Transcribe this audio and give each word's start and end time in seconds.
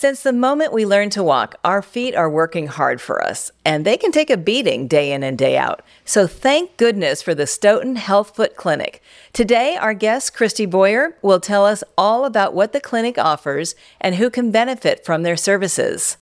Since 0.00 0.22
the 0.22 0.32
moment 0.32 0.72
we 0.72 0.86
learn 0.86 1.10
to 1.10 1.24
walk, 1.24 1.56
our 1.64 1.82
feet 1.82 2.14
are 2.14 2.30
working 2.30 2.68
hard 2.68 3.00
for 3.00 3.20
us, 3.20 3.50
and 3.64 3.84
they 3.84 3.96
can 3.96 4.12
take 4.12 4.30
a 4.30 4.36
beating 4.36 4.86
day 4.86 5.10
in 5.10 5.24
and 5.24 5.36
day 5.36 5.56
out. 5.58 5.82
So 6.04 6.28
thank 6.28 6.76
goodness 6.76 7.20
for 7.20 7.34
the 7.34 7.48
Stoughton 7.48 7.96
Health 7.96 8.36
Foot 8.36 8.54
Clinic. 8.54 9.02
Today, 9.32 9.76
our 9.76 9.94
guest, 9.94 10.34
Christy 10.34 10.66
Boyer, 10.66 11.16
will 11.20 11.40
tell 11.40 11.66
us 11.66 11.82
all 11.98 12.24
about 12.24 12.54
what 12.54 12.72
the 12.72 12.80
clinic 12.80 13.18
offers 13.18 13.74
and 14.00 14.14
who 14.14 14.30
can 14.30 14.52
benefit 14.52 15.04
from 15.04 15.24
their 15.24 15.36
services. 15.36 16.16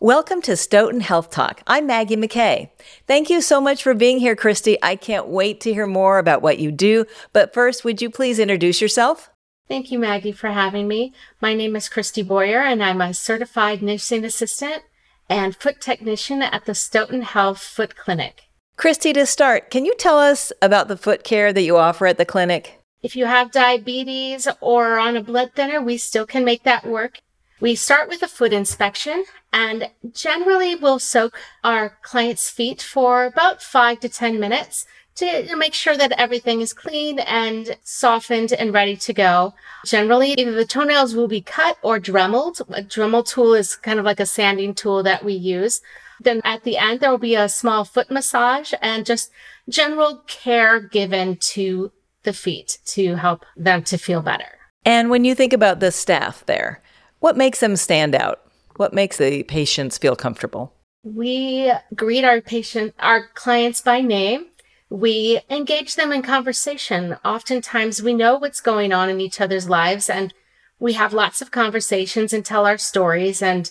Welcome 0.00 0.42
to 0.42 0.56
Stoughton 0.56 1.02
Health 1.02 1.30
Talk. 1.30 1.62
I'm 1.68 1.86
Maggie 1.86 2.16
McKay. 2.16 2.70
Thank 3.06 3.30
you 3.30 3.40
so 3.40 3.60
much 3.60 3.80
for 3.80 3.94
being 3.94 4.18
here, 4.18 4.34
Christy. 4.34 4.76
I 4.82 4.96
can't 4.96 5.28
wait 5.28 5.60
to 5.60 5.72
hear 5.72 5.86
more 5.86 6.18
about 6.18 6.42
what 6.42 6.58
you 6.58 6.72
do. 6.72 7.06
But 7.32 7.54
first, 7.54 7.84
would 7.84 8.02
you 8.02 8.10
please 8.10 8.40
introduce 8.40 8.80
yourself? 8.80 9.30
Thank 9.68 9.90
you, 9.90 9.98
Maggie, 9.98 10.32
for 10.32 10.50
having 10.50 10.86
me. 10.86 11.12
My 11.40 11.52
name 11.52 11.74
is 11.74 11.88
Christy 11.88 12.22
Boyer, 12.22 12.60
and 12.60 12.82
I'm 12.82 13.00
a 13.00 13.12
certified 13.12 13.82
nursing 13.82 14.24
assistant 14.24 14.84
and 15.28 15.56
foot 15.56 15.80
technician 15.80 16.40
at 16.40 16.66
the 16.66 16.74
Stoughton 16.74 17.22
Health 17.22 17.60
Foot 17.60 17.96
Clinic. 17.96 18.44
Christy, 18.76 19.12
to 19.14 19.26
start, 19.26 19.70
can 19.70 19.84
you 19.84 19.94
tell 19.96 20.20
us 20.20 20.52
about 20.62 20.86
the 20.86 20.96
foot 20.96 21.24
care 21.24 21.52
that 21.52 21.62
you 21.62 21.76
offer 21.76 22.06
at 22.06 22.16
the 22.16 22.24
clinic? 22.24 22.80
If 23.02 23.16
you 23.16 23.26
have 23.26 23.50
diabetes 23.50 24.46
or 24.60 24.98
on 24.98 25.16
a 25.16 25.22
blood 25.22 25.52
thinner, 25.56 25.80
we 25.80 25.96
still 25.96 26.26
can 26.26 26.44
make 26.44 26.62
that 26.62 26.86
work. 26.86 27.18
We 27.58 27.74
start 27.74 28.08
with 28.08 28.22
a 28.22 28.28
foot 28.28 28.52
inspection 28.52 29.24
and 29.52 29.90
generally 30.12 30.74
we'll 30.74 30.98
soak 30.98 31.38
our 31.64 31.96
client's 32.02 32.50
feet 32.50 32.82
for 32.82 33.24
about 33.24 33.62
five 33.62 34.00
to 34.00 34.08
10 34.10 34.38
minutes 34.38 34.84
to 35.16 35.56
make 35.56 35.74
sure 35.74 35.96
that 35.96 36.12
everything 36.18 36.60
is 36.60 36.72
clean 36.72 37.18
and 37.18 37.76
softened 37.82 38.52
and 38.52 38.72
ready 38.72 38.96
to 38.96 39.12
go. 39.12 39.54
Generally, 39.84 40.32
either 40.32 40.52
the 40.52 40.64
toenails 40.64 41.14
will 41.14 41.28
be 41.28 41.40
cut 41.40 41.78
or 41.82 41.98
dremeled. 41.98 42.60
A 42.68 42.82
Dremel 42.82 43.26
tool 43.26 43.54
is 43.54 43.76
kind 43.76 43.98
of 43.98 44.04
like 44.04 44.20
a 44.20 44.26
sanding 44.26 44.74
tool 44.74 45.02
that 45.02 45.24
we 45.24 45.32
use. 45.32 45.80
Then 46.20 46.40
at 46.44 46.64
the 46.64 46.76
end, 46.76 47.00
there 47.00 47.10
will 47.10 47.18
be 47.18 47.34
a 47.34 47.48
small 47.48 47.84
foot 47.84 48.10
massage 48.10 48.72
and 48.80 49.04
just 49.04 49.30
general 49.68 50.22
care 50.26 50.80
given 50.80 51.36
to 51.36 51.92
the 52.22 52.32
feet 52.32 52.78
to 52.86 53.16
help 53.16 53.44
them 53.56 53.82
to 53.84 53.98
feel 53.98 54.22
better. 54.22 54.58
And 54.84 55.10
when 55.10 55.24
you 55.24 55.34
think 55.34 55.52
about 55.52 55.80
the 55.80 55.92
staff 55.92 56.44
there, 56.46 56.82
what 57.20 57.36
makes 57.36 57.60
them 57.60 57.76
stand 57.76 58.14
out? 58.14 58.40
What 58.76 58.92
makes 58.92 59.16
the 59.16 59.42
patients 59.44 59.98
feel 59.98 60.16
comfortable? 60.16 60.74
We 61.02 61.72
greet 61.94 62.24
our 62.24 62.40
patient, 62.40 62.94
our 62.98 63.28
clients 63.34 63.80
by 63.80 64.00
name. 64.00 64.46
We 64.88 65.40
engage 65.50 65.96
them 65.96 66.12
in 66.12 66.22
conversation. 66.22 67.16
Oftentimes 67.24 68.02
we 68.02 68.14
know 68.14 68.36
what's 68.36 68.60
going 68.60 68.92
on 68.92 69.08
in 69.08 69.20
each 69.20 69.40
other's 69.40 69.68
lives 69.68 70.08
and 70.08 70.32
we 70.78 70.92
have 70.92 71.12
lots 71.12 71.40
of 71.40 71.50
conversations 71.50 72.32
and 72.32 72.44
tell 72.44 72.66
our 72.66 72.78
stories 72.78 73.42
and 73.42 73.70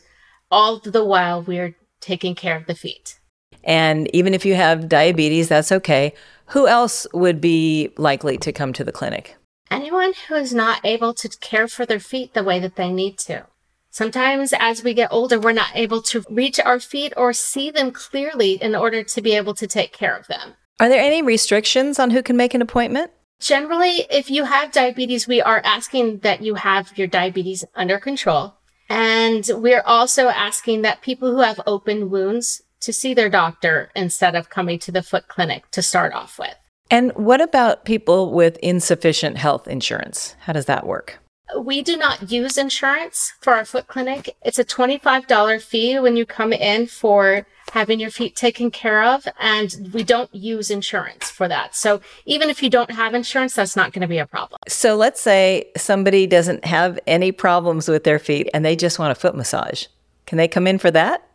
all 0.52 0.80
the 0.80 1.06
while 1.06 1.42
we're 1.42 1.76
taking 2.02 2.36
care 2.36 2.58
of 2.58 2.66
the 2.66 2.76
feet. 2.76 3.20
And 3.64 4.14
even 4.14 4.34
if 4.34 4.46
you 4.46 4.56
have 4.56 4.90
diabetes, 4.90 5.48
that's 5.48 5.72
okay. 5.72 6.14
Who 6.48 6.68
else 6.68 7.08
would 7.14 7.42
be 7.42 7.94
likely 7.98 8.38
to 8.40 8.52
come 8.52 8.74
to 8.74 8.84
the 8.84 8.92
clinic? 8.92 9.36
anyone 9.72 10.14
who 10.28 10.36
is 10.36 10.54
not 10.54 10.80
able 10.84 11.14
to 11.14 11.30
care 11.40 11.68
for 11.68 11.86
their 11.86 12.00
feet 12.00 12.34
the 12.34 12.44
way 12.44 12.60
that 12.60 12.76
they 12.76 12.92
need 12.92 13.18
to. 13.18 13.46
Sometimes 13.90 14.54
as 14.58 14.84
we 14.84 14.94
get 14.94 15.12
older, 15.12 15.40
we're 15.40 15.54
not 15.54 15.72
able 15.74 16.02
to 16.04 16.24
reach 16.30 16.60
our 16.60 16.80
feet 16.80 17.14
or 17.16 17.32
see 17.34 17.72
them 17.72 17.92
clearly 17.92 18.54
in 18.62 18.76
order 18.76 19.04
to 19.04 19.22
be 19.22 19.36
able 19.36 19.54
to 19.54 19.68
take 19.68 19.94
care 19.94 20.16
of 20.16 20.28
them. 20.28 20.56
Are 20.80 20.90
there 20.90 21.02
any 21.02 21.22
restrictions 21.22 22.00
on 22.00 22.12
who 22.12 22.22
can 22.22 22.36
make 22.36 22.54
an 22.54 22.62
appointment? 22.62 23.12
Generally, 23.40 24.08
if 24.09 24.30
you 24.30 24.44
have 24.44 24.73
diabetes, 24.73 25.28
we 25.28 25.42
are 25.42 25.62
asking 25.64 26.20
that 26.20 26.42
you 26.42 26.56
have 26.56 26.98
your 26.98 27.08
diabetes 27.08 27.64
under 27.76 27.98
control. 27.98 28.56
And 28.90 29.50
we're 29.53 29.84
also 29.86 30.28
asking 30.28 30.81
that 30.81 31.02
people 31.02 31.31
who 31.31 31.40
have 31.40 31.62
open 31.66 32.09
wounds 32.09 32.62
to 32.81 32.92
see 32.92 33.14
their 33.14 33.30
doctor 33.30 33.90
instead 33.96 34.36
of 34.36 34.50
coming 34.50 34.78
to 34.80 34.92
the 34.92 35.02
foot 35.02 35.28
clinic 35.28 35.69
to 35.72 35.81
start 35.81 36.13
off 36.13 36.38
with. 36.38 36.56
And 36.92 37.12
what 37.13 37.42
about 37.42 37.86
people 37.86 38.31
with 38.31 38.57
insufficient 38.57 39.38
health 39.38 39.68
insurance? 39.68 40.36
How 40.42 40.53
does 40.53 40.66
that 40.66 40.86
work? 40.86 41.19
We 41.59 41.81
do 41.81 41.95
not 41.95 42.31
use 42.31 42.57
insurance 42.57 43.33
for 43.41 43.53
our 43.53 43.66
foot 43.66 43.88
clinic. 43.88 44.35
It's 44.44 44.59
a 44.59 44.66
$25 44.66 45.61
fee 45.61 46.00
when 46.00 46.17
you 46.17 46.25
come 46.25 46.53
in 46.53 46.88
for 46.88 47.45
having 47.72 48.00
your 48.00 48.09
feet 48.09 48.35
taken 48.35 48.72
care 48.72 49.03
of. 49.03 49.28
And 49.39 49.89
we 49.94 50.03
don't 50.03 50.33
use 50.33 50.72
insurance 50.72 51.29
for 51.29 51.47
that. 51.47 51.75
So 51.75 52.01
even 52.25 52.50
if 52.50 52.63
you 52.63 52.69
don't 52.69 52.91
have 52.91 53.13
insurance, 53.13 53.53
that's 53.53 53.75
not 53.75 53.94
going 53.94 54.01
to 54.01 54.07
be 54.07 54.17
a 54.17 54.25
problem. 54.25 54.59
So 54.67 54.95
let's 54.95 55.22
say 55.22 55.72
somebody 55.78 56.25
doesn't 56.25 56.66
have 56.66 57.00
any 57.06 57.31
problems 57.31 57.88
with 57.88 58.03
their 58.03 58.19
feet 58.19 58.50
and 58.53 58.66
they 58.66 58.75
just 58.75 58.97
want 58.97 59.12
a 59.12 59.16
foot 59.16 59.35
massage. 59.35 59.85
Can 60.25 60.38
they 60.38 60.47
come 60.47 60.67
in 60.67 60.79
for 60.79 60.91
that? 60.91 61.27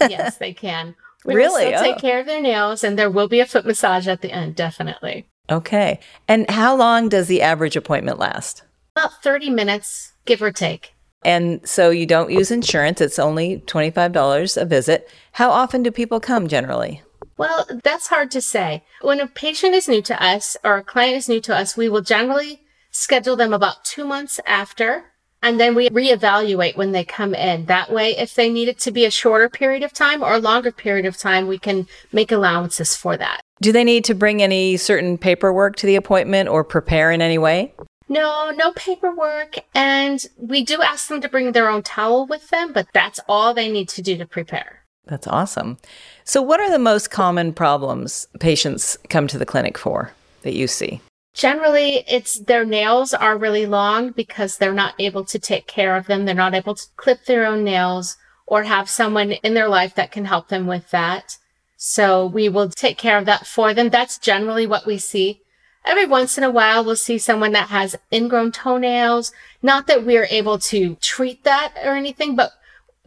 yes, 0.00 0.38
they 0.38 0.52
can. 0.52 0.94
We 1.24 1.34
really? 1.36 1.66
Still 1.66 1.78
oh. 1.78 1.82
take 1.84 1.98
care 1.98 2.18
of 2.18 2.26
their 2.26 2.40
nails, 2.40 2.82
and 2.82 2.98
there 2.98 3.08
will 3.10 3.28
be 3.28 3.38
a 3.38 3.46
foot 3.46 3.64
massage 3.64 4.08
at 4.08 4.22
the 4.22 4.32
end, 4.32 4.56
definitely. 4.56 5.28
Okay. 5.50 6.00
And 6.26 6.50
how 6.50 6.74
long 6.74 7.08
does 7.08 7.28
the 7.28 7.42
average 7.42 7.76
appointment 7.76 8.18
last? 8.18 8.62
About 8.94 9.22
30 9.22 9.50
minutes, 9.50 10.12
give 10.26 10.42
or 10.42 10.52
take. 10.52 10.94
And 11.24 11.66
so 11.66 11.90
you 11.90 12.04
don't 12.04 12.30
use 12.30 12.50
insurance, 12.50 13.00
it's 13.00 13.18
only 13.18 13.60
$25 13.66 14.60
a 14.60 14.64
visit. 14.64 15.08
How 15.32 15.50
often 15.50 15.82
do 15.82 15.90
people 15.90 16.20
come 16.20 16.46
generally? 16.48 17.02
Well, 17.38 17.66
that's 17.82 18.08
hard 18.08 18.30
to 18.32 18.42
say. 18.42 18.84
When 19.00 19.20
a 19.20 19.26
patient 19.26 19.74
is 19.74 19.88
new 19.88 20.02
to 20.02 20.22
us 20.22 20.56
or 20.62 20.76
a 20.76 20.84
client 20.84 21.16
is 21.16 21.28
new 21.28 21.40
to 21.42 21.56
us, 21.56 21.76
we 21.76 21.88
will 21.88 22.02
generally 22.02 22.62
schedule 22.90 23.36
them 23.36 23.54
about 23.54 23.84
two 23.84 24.04
months 24.04 24.40
after 24.46 25.12
and 25.42 25.58
then 25.58 25.74
we 25.74 25.90
reevaluate 25.90 26.76
when 26.76 26.92
they 26.92 27.04
come 27.04 27.34
in. 27.34 27.66
That 27.66 27.90
way, 27.90 28.16
if 28.16 28.34
they 28.34 28.48
need 28.48 28.68
it 28.68 28.78
to 28.80 28.92
be 28.92 29.04
a 29.04 29.10
shorter 29.10 29.48
period 29.48 29.82
of 29.82 29.92
time 29.92 30.22
or 30.22 30.34
a 30.34 30.38
longer 30.38 30.70
period 30.70 31.04
of 31.04 31.18
time, 31.18 31.48
we 31.48 31.58
can 31.58 31.88
make 32.12 32.30
allowances 32.30 32.96
for 32.96 33.16
that. 33.16 33.40
Do 33.60 33.72
they 33.72 33.84
need 33.84 34.04
to 34.04 34.14
bring 34.14 34.40
any 34.40 34.76
certain 34.76 35.18
paperwork 35.18 35.76
to 35.76 35.86
the 35.86 35.96
appointment 35.96 36.48
or 36.48 36.64
prepare 36.64 37.10
in 37.10 37.20
any 37.20 37.38
way? 37.38 37.71
No, 38.12 38.50
no 38.50 38.72
paperwork. 38.72 39.56
And 39.74 40.22
we 40.36 40.62
do 40.62 40.82
ask 40.82 41.08
them 41.08 41.22
to 41.22 41.30
bring 41.30 41.52
their 41.52 41.70
own 41.70 41.82
towel 41.82 42.26
with 42.26 42.50
them, 42.50 42.70
but 42.74 42.86
that's 42.92 43.18
all 43.26 43.54
they 43.54 43.72
need 43.72 43.88
to 43.88 44.02
do 44.02 44.18
to 44.18 44.26
prepare. 44.26 44.84
That's 45.06 45.26
awesome. 45.26 45.78
So, 46.24 46.42
what 46.42 46.60
are 46.60 46.70
the 46.70 46.78
most 46.78 47.10
common 47.10 47.54
problems 47.54 48.28
patients 48.38 48.98
come 49.08 49.26
to 49.28 49.38
the 49.38 49.46
clinic 49.46 49.78
for 49.78 50.12
that 50.42 50.52
you 50.52 50.66
see? 50.66 51.00
Generally, 51.32 52.04
it's 52.06 52.38
their 52.40 52.66
nails 52.66 53.14
are 53.14 53.38
really 53.38 53.64
long 53.64 54.10
because 54.10 54.58
they're 54.58 54.74
not 54.74 54.94
able 54.98 55.24
to 55.24 55.38
take 55.38 55.66
care 55.66 55.96
of 55.96 56.06
them. 56.06 56.26
They're 56.26 56.34
not 56.34 56.54
able 56.54 56.74
to 56.74 56.86
clip 56.96 57.24
their 57.24 57.46
own 57.46 57.64
nails 57.64 58.18
or 58.46 58.64
have 58.64 58.90
someone 58.90 59.32
in 59.32 59.54
their 59.54 59.68
life 59.68 59.94
that 59.94 60.12
can 60.12 60.26
help 60.26 60.48
them 60.48 60.66
with 60.66 60.90
that. 60.90 61.38
So 61.78 62.26
we 62.26 62.50
will 62.50 62.68
take 62.68 62.98
care 62.98 63.16
of 63.16 63.24
that 63.24 63.46
for 63.46 63.72
them. 63.72 63.88
That's 63.88 64.18
generally 64.18 64.66
what 64.66 64.84
we 64.84 64.98
see. 64.98 65.40
Every 65.84 66.06
once 66.06 66.38
in 66.38 66.44
a 66.44 66.50
while, 66.50 66.84
we'll 66.84 66.96
see 66.96 67.18
someone 67.18 67.52
that 67.52 67.68
has 67.68 67.96
ingrown 68.12 68.52
toenails. 68.52 69.32
Not 69.62 69.86
that 69.88 70.04
we're 70.04 70.28
able 70.30 70.58
to 70.60 70.96
treat 70.96 71.44
that 71.44 71.74
or 71.84 71.94
anything, 71.94 72.36
but 72.36 72.52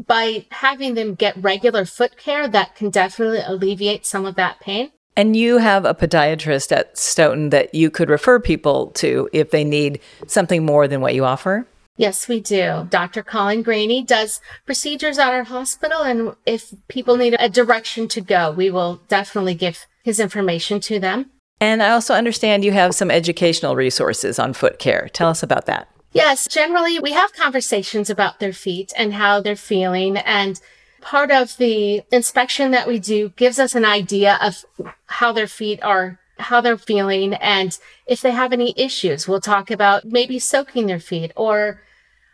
by 0.05 0.45
having 0.51 0.93
them 0.93 1.15
get 1.15 1.41
regular 1.41 1.85
foot 1.85 2.17
care, 2.17 2.47
that 2.47 2.75
can 2.75 2.89
definitely 2.89 3.39
alleviate 3.45 4.05
some 4.05 4.25
of 4.25 4.35
that 4.35 4.59
pain. 4.59 4.91
And 5.17 5.37
you 5.37 5.59
have 5.59 5.85
a 5.85 5.93
podiatrist 5.93 6.73
at 6.73 6.97
Stoughton 6.97 7.49
that 7.51 7.73
you 7.73 7.89
could 7.89 8.09
refer 8.09 8.39
people 8.39 8.87
to 8.95 9.29
if 9.31 9.51
they 9.51 9.63
need 9.63 10.01
something 10.27 10.65
more 10.65 10.87
than 10.89 10.99
what 10.99 11.15
you 11.15 11.23
offer? 11.23 11.65
Yes, 11.97 12.27
we 12.27 12.41
do. 12.41 12.87
Dr. 12.89 13.23
Colin 13.23 13.63
Graney 13.63 14.03
does 14.03 14.41
procedures 14.65 15.17
at 15.17 15.33
our 15.33 15.45
hospital, 15.45 16.01
and 16.01 16.35
if 16.45 16.73
people 16.89 17.15
need 17.15 17.37
a 17.39 17.47
direction 17.47 18.09
to 18.09 18.19
go, 18.19 18.51
we 18.51 18.69
will 18.69 19.01
definitely 19.07 19.53
give 19.53 19.85
his 20.03 20.19
information 20.19 20.81
to 20.81 20.99
them. 20.99 21.31
And 21.59 21.81
I 21.81 21.91
also 21.91 22.13
understand 22.13 22.63
you 22.63 22.73
have 22.73 22.93
some 22.93 23.09
educational 23.09 23.75
resources 23.75 24.39
on 24.39 24.53
foot 24.53 24.79
care. 24.79 25.09
Tell 25.13 25.29
us 25.29 25.41
about 25.41 25.65
that. 25.65 25.87
Yes, 26.11 26.47
generally 26.47 26.99
we 26.99 27.11
have 27.11 27.33
conversations 27.33 28.09
about 28.09 28.39
their 28.39 28.53
feet 28.53 28.93
and 28.97 29.13
how 29.13 29.41
they're 29.41 29.55
feeling 29.55 30.17
and 30.17 30.59
part 31.05 31.29
of 31.29 31.55
the 31.57 32.01
inspection 32.11 32.71
that 32.71 32.87
we 32.87 32.97
do 32.97 33.29
gives 33.29 33.59
us 33.59 33.75
an 33.75 33.85
idea 33.85 34.39
of 34.41 34.65
how 35.05 35.31
their 35.31 35.47
feet 35.47 35.81
are 35.83 36.19
how 36.39 36.59
they're 36.59 36.77
feeling 36.77 37.35
and 37.35 37.77
if 38.07 38.21
they 38.21 38.31
have 38.31 38.51
any 38.51 38.73
issues 38.75 39.27
we'll 39.27 39.39
talk 39.39 39.69
about 39.69 40.03
maybe 40.03 40.39
soaking 40.39 40.87
their 40.87 40.99
feet 40.99 41.31
or 41.35 41.79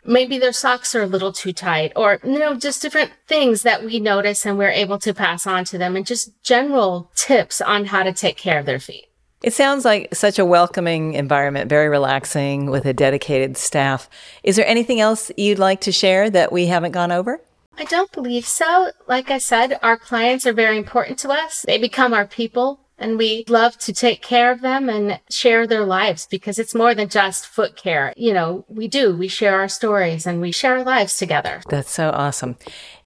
maybe 0.04 0.38
their 0.38 0.54
socks 0.54 0.94
are 0.94 1.02
a 1.02 1.06
little 1.06 1.32
too 1.32 1.52
tight 1.52 1.92
or 1.94 2.18
you 2.24 2.38
know 2.38 2.54
just 2.54 2.80
different 2.80 3.12
things 3.26 3.62
that 3.62 3.84
we 3.84 4.00
notice 4.00 4.46
and 4.46 4.56
we're 4.56 4.70
able 4.70 4.98
to 4.98 5.12
pass 5.12 5.46
on 5.46 5.64
to 5.64 5.76
them 5.76 5.94
and 5.94 6.06
just 6.06 6.30
general 6.42 7.10
tips 7.14 7.60
on 7.60 7.84
how 7.84 8.02
to 8.02 8.12
take 8.12 8.38
care 8.38 8.58
of 8.58 8.64
their 8.64 8.80
feet 8.80 9.06
it 9.42 9.52
sounds 9.52 9.84
like 9.84 10.14
such 10.14 10.38
a 10.38 10.44
welcoming 10.44 11.14
environment, 11.14 11.68
very 11.68 11.88
relaxing 11.88 12.70
with 12.70 12.84
a 12.84 12.92
dedicated 12.92 13.56
staff. 13.56 14.08
Is 14.42 14.56
there 14.56 14.66
anything 14.66 15.00
else 15.00 15.30
you'd 15.36 15.58
like 15.58 15.80
to 15.82 15.92
share 15.92 16.30
that 16.30 16.52
we 16.52 16.66
haven't 16.66 16.92
gone 16.92 17.12
over? 17.12 17.40
I 17.78 17.84
don't 17.84 18.12
believe 18.12 18.46
so. 18.46 18.90
Like 19.08 19.30
I 19.30 19.38
said, 19.38 19.78
our 19.82 19.96
clients 19.96 20.46
are 20.46 20.52
very 20.52 20.76
important 20.76 21.18
to 21.20 21.30
us. 21.30 21.64
They 21.66 21.78
become 21.78 22.12
our 22.12 22.26
people 22.26 22.80
And 23.02 23.18
we 23.18 23.44
love 23.48 23.76
to 23.78 23.92
take 23.92 24.22
care 24.22 24.52
of 24.52 24.60
them 24.60 24.88
and 24.88 25.18
share 25.28 25.66
their 25.66 25.84
lives 25.84 26.26
because 26.26 26.58
it's 26.58 26.74
more 26.74 26.94
than 26.94 27.08
just 27.08 27.46
foot 27.46 27.74
care. 27.74 28.14
You 28.16 28.32
know, 28.32 28.64
we 28.68 28.86
do, 28.86 29.16
we 29.16 29.26
share 29.26 29.58
our 29.58 29.68
stories 29.68 30.24
and 30.24 30.40
we 30.40 30.52
share 30.52 30.78
our 30.78 30.84
lives 30.84 31.16
together. 31.16 31.62
That's 31.68 31.90
so 31.90 32.10
awesome. 32.10 32.56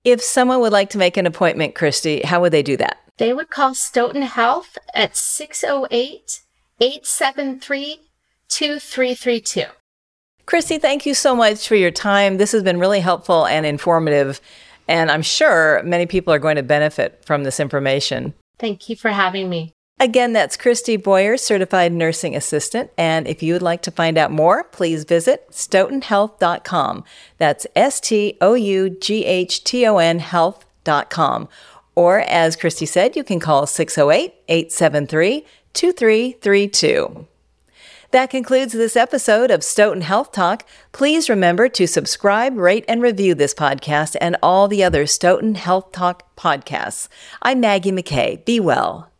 If 0.04 0.20
someone 0.20 0.60
would 0.60 0.72
like 0.72 0.90
to 0.90 0.98
make 0.98 1.16
an 1.16 1.24
appointment, 1.24 1.74
Christy, 1.74 2.20
how 2.22 2.42
would 2.42 2.52
they 2.52 2.62
do 2.62 2.76
that? 2.76 2.98
They 3.18 3.32
would 3.32 3.50
call 3.50 3.74
Stoughton 3.74 4.22
Health 4.22 4.76
at 4.94 5.16
608 5.16 6.40
873 6.80 8.00
2332. 8.48 9.64
Christy, 10.44 10.78
thank 10.78 11.06
you 11.06 11.14
so 11.14 11.34
much 11.34 11.66
for 11.66 11.74
your 11.74 11.90
time. 11.90 12.36
This 12.36 12.52
has 12.52 12.62
been 12.62 12.78
really 12.78 13.00
helpful 13.00 13.46
and 13.46 13.66
informative. 13.66 14.40
And 14.86 15.10
I'm 15.10 15.22
sure 15.22 15.82
many 15.82 16.06
people 16.06 16.32
are 16.32 16.38
going 16.38 16.56
to 16.56 16.62
benefit 16.62 17.24
from 17.24 17.42
this 17.42 17.58
information. 17.58 18.34
Thank 18.58 18.88
you 18.88 18.96
for 18.96 19.10
having 19.10 19.48
me. 19.48 19.72
Again, 19.98 20.34
that's 20.34 20.58
Christy 20.58 20.98
Boyer, 20.98 21.38
Certified 21.38 21.92
Nursing 21.92 22.36
Assistant. 22.36 22.90
And 22.98 23.26
if 23.26 23.42
you 23.42 23.54
would 23.54 23.62
like 23.62 23.80
to 23.82 23.90
find 23.90 24.18
out 24.18 24.30
more, 24.30 24.64
please 24.64 25.04
visit 25.04 25.48
stoughtonhealth.com. 25.50 27.04
That's 27.38 27.66
S 27.74 27.98
T 27.98 28.36
O 28.40 28.54
U 28.54 28.90
G 28.90 29.24
H 29.24 29.64
T 29.64 29.86
O 29.86 29.96
N 29.96 30.18
health.com. 30.18 31.48
Or 31.96 32.20
as 32.20 32.54
Christy 32.54 32.86
said, 32.86 33.16
you 33.16 33.24
can 33.24 33.40
call 33.40 33.66
608 33.66 34.34
873 34.48 35.44
2332. 35.72 37.26
That 38.12 38.30
concludes 38.30 38.72
this 38.72 38.96
episode 38.96 39.50
of 39.50 39.64
Stoughton 39.64 40.02
Health 40.02 40.30
Talk. 40.30 40.64
Please 40.92 41.28
remember 41.28 41.68
to 41.70 41.88
subscribe, 41.88 42.56
rate, 42.56 42.84
and 42.86 43.02
review 43.02 43.34
this 43.34 43.52
podcast 43.52 44.16
and 44.20 44.36
all 44.42 44.68
the 44.68 44.84
other 44.84 45.06
Stoughton 45.06 45.56
Health 45.56 45.90
Talk 45.90 46.36
podcasts. 46.36 47.08
I'm 47.42 47.60
Maggie 47.60 47.90
McKay. 47.90 48.44
Be 48.44 48.60
well. 48.60 49.10